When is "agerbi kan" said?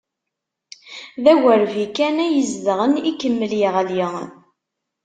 1.31-2.17